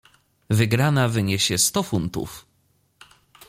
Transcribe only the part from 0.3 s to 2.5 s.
"Wygrana wyniesie sto funtów."